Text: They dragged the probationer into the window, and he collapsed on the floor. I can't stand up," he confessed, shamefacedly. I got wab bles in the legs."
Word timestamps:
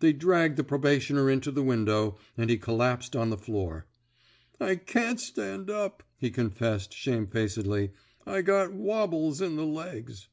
They 0.00 0.12
dragged 0.12 0.58
the 0.58 0.62
probationer 0.62 1.30
into 1.30 1.50
the 1.50 1.62
window, 1.62 2.18
and 2.36 2.50
he 2.50 2.58
collapsed 2.58 3.16
on 3.16 3.30
the 3.30 3.38
floor. 3.38 3.86
I 4.60 4.76
can't 4.76 5.18
stand 5.18 5.70
up," 5.70 6.02
he 6.18 6.30
confessed, 6.30 6.92
shamefacedly. 6.92 7.92
I 8.26 8.42
got 8.42 8.74
wab 8.74 9.12
bles 9.12 9.40
in 9.40 9.56
the 9.56 9.64
legs." 9.64 10.28